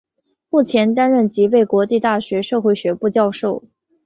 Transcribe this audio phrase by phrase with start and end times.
[0.49, 3.63] 目前担任吉备国际大学社会学部教授。